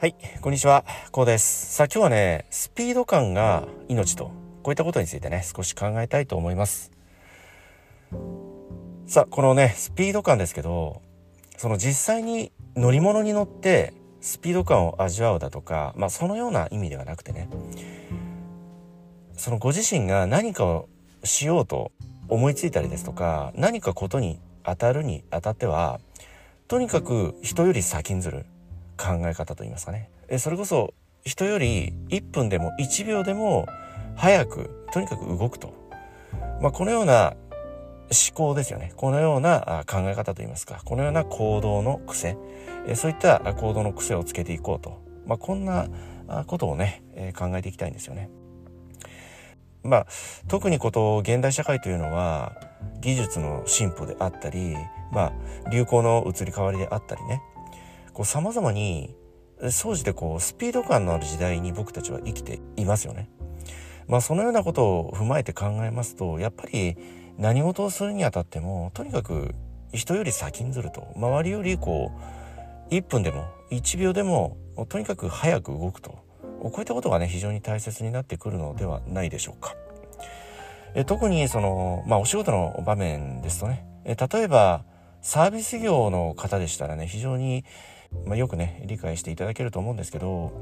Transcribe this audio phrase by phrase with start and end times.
[0.00, 1.74] はい、こんにちは、こうです。
[1.74, 6.90] さあ今日はね、スピード感が命と、こういったことについてね、少し考えたいと思います。
[9.06, 11.02] さあ、このね、スピード感ですけど、
[11.58, 13.92] その実際に乗り物に乗って
[14.22, 17.50] スピード感を味わうだとか、まあそのような意味ではなくてね、
[19.36, 20.88] そのご自身が何かを
[21.24, 21.92] しようと
[22.30, 26.00] 思いついたりですとか、何かことに当たるにあたっては、
[26.68, 28.46] とにかく人より先んずる。
[29.00, 30.10] 考え方といいますかね。
[30.28, 30.92] えそれこそ
[31.24, 33.66] 人より1分でも1秒でも
[34.16, 35.72] 早くとにかく動くと、
[36.60, 37.34] まあ、このような
[38.10, 38.92] 思考ですよね。
[38.96, 40.82] このような考え方といいますか。
[40.84, 42.36] このような行動の癖。
[42.86, 45.88] えそういった行動の癖をつけていこうと、まあ、こんな
[46.46, 47.02] ことをね
[47.38, 48.30] 考えていきたいんですよね。
[49.82, 50.06] まあ、
[50.48, 52.52] 特にこと現代社会というのは
[53.00, 54.76] 技術の進歩であったり、
[55.10, 55.32] ま
[55.66, 57.40] あ、流行の移り変わりであったりね。
[58.20, 59.14] こう様々に
[59.70, 63.30] 総じてこうスピード感のある時代に僕たちは生きていますよね。
[64.08, 66.98] まあそのようなことを踏まえて考えますとやっぱり
[67.38, 69.54] 何事をするにあたってもとにかく
[69.94, 72.12] 人より先んずると周りよりこ
[72.90, 74.58] う1分でも1秒でも
[74.90, 76.18] とにかく早く動くと
[76.60, 79.74] こういったことがね非常に大切になってくるのではないでしょうか。
[80.94, 84.84] え特にそのまあお仕事の場面ですとねえ例えば
[85.22, 87.64] サービス業の方でしたらね非常に
[88.26, 90.52] まあ、よくね理解していただけると思うんですけど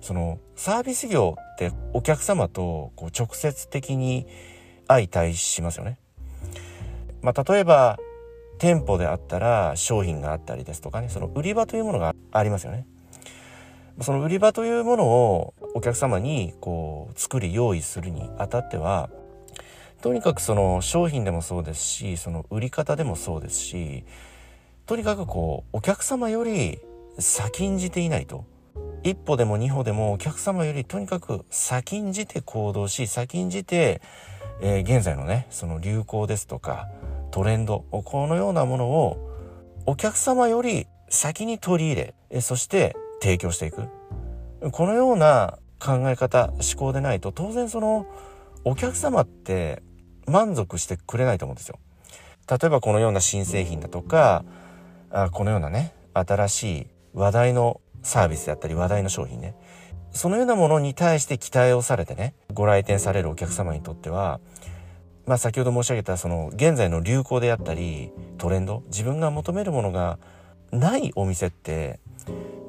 [0.00, 4.26] そのサービス業ってお客様とこう直接的に
[4.86, 5.98] 相対しますよね。
[7.20, 7.98] まあ、例えば
[8.58, 12.86] 店舗であったら商品があったりですとかねその売り場というものがありますよね。
[14.00, 19.10] その売り場というものをお客様にこう作り用意するにあたっては
[20.02, 24.04] とにかくその商品でもそうですしその売り方でもそうですし
[24.88, 26.78] とにかくこうお客様より
[27.18, 28.46] 先んじていないと
[29.02, 34.00] 一歩でも二歩でもお客様よりとにかく先んじて行動し先んじて、
[34.62, 36.88] えー、現在のねその流行ですとか
[37.30, 39.30] トレンドこのようなものを
[39.84, 43.82] お客様より先に取り入れそして提供していく
[44.72, 48.06] このような考え方思考でないと当然その
[48.64, 49.82] お客様って
[50.26, 51.78] 満足してくれないと思うんですよ。
[52.50, 54.46] 例えばこのような新製品だとか
[55.10, 59.54] あこのようなね新しい話題のサービスであったり話題の商品ね
[60.12, 64.40] そのようなものに対して期待をされてねご来店されるお客様にとっては
[65.26, 70.18] まあ先ほど申し上げたその現在の流行であったりトレンド自分が求めるものが
[70.72, 72.00] ないお店って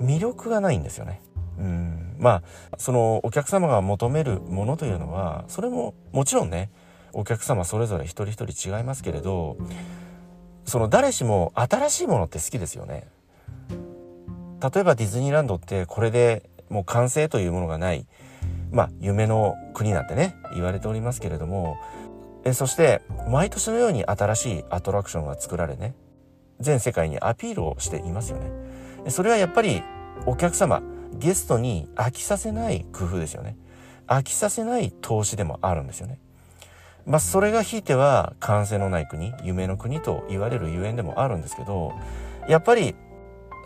[0.00, 1.20] 魅力がないんですよね。
[1.58, 6.70] うんまあそのお客様が求めるものというのはそれももちろんね
[7.12, 9.56] お客様それぞれ一人一人違いますけれど
[10.68, 13.08] その誰しも新しいものって好きですよね。
[14.60, 18.06] 例えばディズニーランドってこれでもう完成というものがない
[18.72, 21.76] まあ夢の国なんてね言われておりますけれども
[22.44, 25.94] えそして毎年のように新しいアトラクションが作られね
[26.58, 28.50] 全世界にアピールをしていますよね。
[29.10, 29.82] それはやっぱり
[30.26, 33.56] お客様ゲストに飽きさせない工夫ですよね。
[34.08, 36.18] 飽きさせない投資でもあるんですよね。
[37.06, 41.92] まあ、それがひいては完成のない国夢の国と言われるゆえんでもあるんですけど
[42.48, 42.94] やっぱり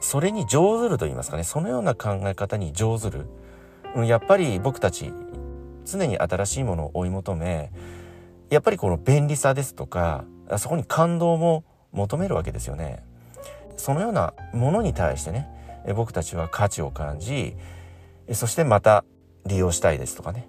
[0.00, 3.26] それに上ずると言いますかねそのような考え方に上ずる
[4.04, 5.12] やっぱり僕たち
[5.84, 7.72] 常に新しいものを追い求め
[8.50, 10.24] やっぱりこの便利さですとか
[10.58, 13.02] そこに感動も求めるわけですよね。
[13.76, 15.48] そのようなものに対してね
[15.96, 17.56] 僕たちは価値を感じ
[18.32, 19.04] そしてまた
[19.46, 20.46] 利用したいですとかね、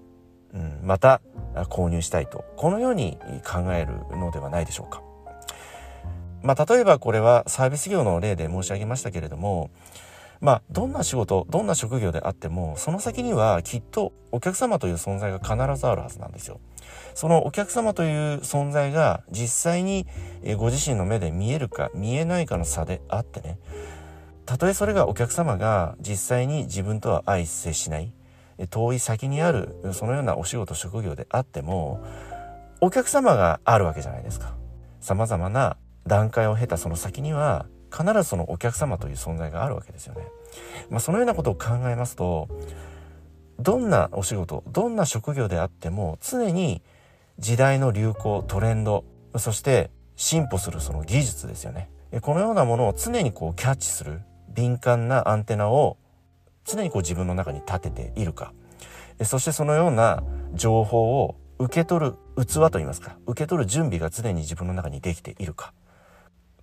[0.53, 1.21] うん、また
[1.69, 5.01] 購入したいとこのように考えるのではないでしょうか。
[6.41, 9.71] まあ、例えばこれはサービス業の例で申し上げましたけれども
[10.41, 16.59] まあどんな仕事どんな職業であってもその先にはきっとお客様という存在が必ずあるはずなんですよ。
[17.15, 20.05] そのお客様という存在が実際に
[20.57, 23.57] ご自身の目で見えるか見えないかの差であってね
[24.45, 28.11] たとえそれがお客様が実際に自分とは相接しない
[28.69, 32.03] 遠い先にあるそのようなお仕事職業であっても
[32.81, 34.55] お客様があるわけじゃないですか。
[34.99, 35.77] 様々な
[36.07, 40.27] 段階を経たその先には必ずそのお客様という存在があるわけですよね。
[40.89, 42.47] まあ、そのようなことを考えますと
[43.59, 46.81] どんなお仕事どんな職業であっても常に
[47.39, 49.05] 時代の流行トレンド
[49.37, 51.89] そして進歩するその技術ですよね
[52.21, 55.97] このようなものを常にこうキャッチする敏感なアンテナを
[56.65, 58.53] 常にこう自分の中に立てているか
[59.23, 60.23] そしてそのような
[60.53, 62.13] 情報を受け取る
[62.45, 65.73] 器といいますか受け取る準備が常に自分の中にできているか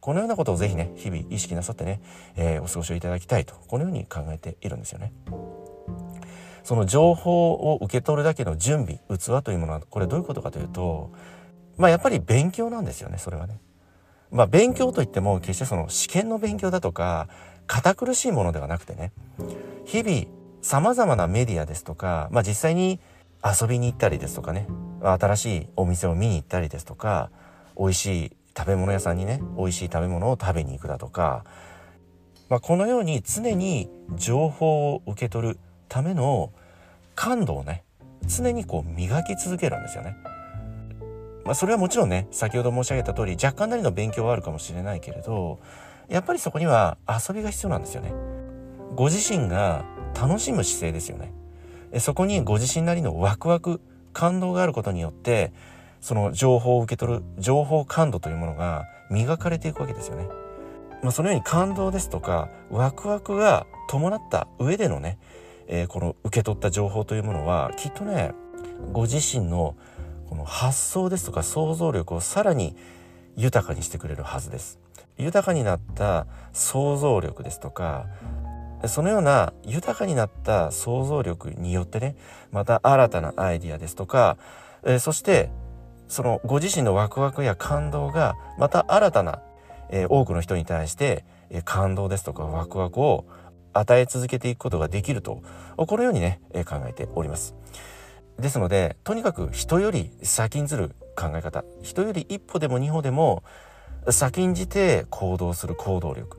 [0.00, 2.00] このようなことをぜひね日々意識なさってね、
[2.36, 5.12] えー、お過ごしをいただきたいとこのように考えているんですよね。
[6.62, 11.10] その情報を受け取るだけの準備器というものはこれどういうことかというと
[11.76, 13.60] まあやっぱり勉強なんですよねそれはね。
[14.30, 17.28] まあ勉強といっても決してその試験の勉強だとか
[17.66, 19.12] 堅苦しいものではなくてね
[19.84, 20.26] 日々
[20.62, 23.00] 様々なメディアですとか、まあ実際に
[23.42, 24.68] 遊びに行ったりですとかね
[25.02, 27.30] 新しいお店を見に行ったりですとか
[27.78, 31.44] 美味しい食べ物屋さんにね美味しい食べ物を食べに行くだとか、
[32.50, 36.52] まあ、このように常に情報を受け取るための
[37.14, 37.84] 感度をね
[38.26, 40.16] 常にこう磨き続けるんですよね。
[41.50, 45.58] まあ、それはもちろんね先ほど申し上げた通り若干なりの勉強はあるかもしれないけれど
[46.08, 48.12] やっぱりそこには遊びが必要なんですよね。
[48.94, 51.32] ご自身が楽しむ姿勢ですよね。
[51.98, 53.80] そこにご自身なりのワクワク
[54.12, 55.52] 感動があることによって
[56.00, 60.28] その情報を受け取る情報感度というものが磨かれていくわけですよね。
[61.02, 65.18] まあ、そのように感動ですとかワクワクが伴った上でのね、
[65.66, 68.34] えー、この受け取った情報というものはきっとね
[68.92, 69.74] ご自身の
[70.30, 72.76] この発想ですとか想像力をさらに
[73.36, 74.78] 豊かにしてくれるはずです。
[75.18, 78.06] 豊かになった想像力ですとか
[78.86, 82.16] そのような豊かになった想像力によってね
[82.52, 84.38] また新たなアイディアですとか、
[84.84, 85.50] え、そして
[86.08, 89.42] そのご自身のワクワクや感動がまた新たな、
[89.90, 93.26] え、多くの人に対して、え、感動ですとかワクワクを
[93.72, 95.42] 与え続けていくことができると
[95.76, 97.54] このようにね、考えております。
[98.40, 101.64] ですのでとにかく人より先んずる考え方。
[101.82, 103.42] 人より一歩でも二歩でも
[104.08, 106.38] 先んじて行動する行動力。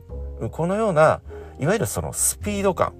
[0.50, 1.20] このような
[1.58, 2.94] いわゆるそのスピード感。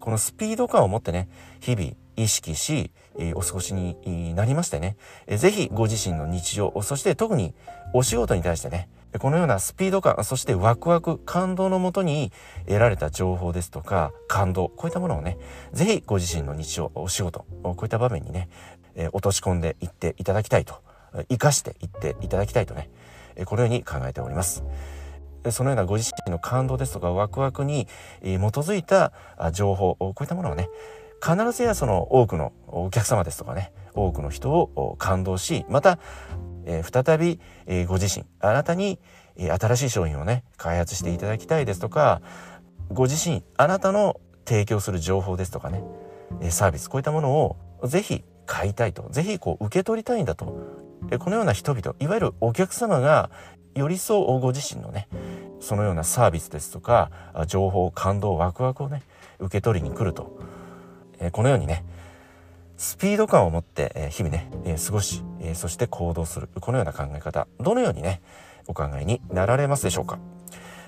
[0.00, 1.28] このスピード感を持ってね
[1.60, 2.92] 日々意識し、
[3.34, 4.96] お過ごしになりましてね、
[5.28, 7.54] ぜひご自身の日常、そして特に
[7.92, 8.88] お仕事に対してね、
[9.18, 12.32] このようなスピード感、そしてワクワク、感動のもとに
[12.66, 15.38] 得られた情報ですとか、感動、こういったものをね、
[15.72, 18.48] ぜひご自身の日常、お仕事、こういった場面にね、
[18.96, 20.82] え落とし込んでいっていただきたいと、
[21.12, 22.90] 活かしていっていただきたいとね、
[23.44, 24.64] このように考えております。
[25.50, 27.86] そのようなご自身の感動ですとかワクワクに
[28.22, 29.12] 基づいた
[29.52, 30.68] 情報、こういったものをね、
[31.22, 35.98] 必ずやその多くのお客様ですとかね、多くの人を感動し、また、
[36.66, 38.98] えー、再び、えー、ご自身、あなたに、
[39.36, 42.22] えー、新しい商品をね、開発していただきたいですとか、
[42.92, 45.82] ご自身、あなたの提供する情報ですとかね、
[46.50, 50.46] サービス、こういったものをぜひ買いたいと、ぜひこう受け取りたいんだと、
[51.18, 53.30] このような人々、いわゆるお客様が
[53.74, 55.08] よりそうご自身のね、
[55.60, 57.10] そのようなサービスですとか、
[57.46, 59.02] 情報、感動、ワクワクをね、
[59.38, 60.38] 受け取りに来ると。
[61.18, 61.84] えこのようにね
[62.76, 66.48] スピード感を持って、え日々ね、え過ごし、えそして行動する。
[66.60, 67.46] このような考え方。
[67.60, 68.20] どのようにね
[68.66, 70.18] お考えになられますでしょうか。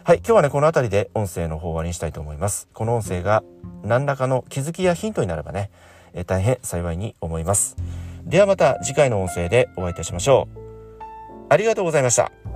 [0.04, 2.68] はい今日はねこの辺りで音声の方終わりにしたいと思います。
[2.72, 3.42] この音声が
[3.82, 5.70] 何らかの気づきやヒントになればね、
[6.14, 7.76] え大変幸いに思います。
[8.24, 10.66] ではまた次回の音声でお会いいたしましょう。
[11.48, 12.55] ありがとうございました。